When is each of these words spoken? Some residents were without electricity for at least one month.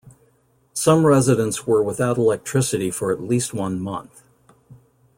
Some 0.73 1.05
residents 1.05 1.67
were 1.67 1.83
without 1.83 2.17
electricity 2.17 2.89
for 2.89 3.11
at 3.11 3.21
least 3.21 3.53
one 3.53 3.79
month. 3.79 4.23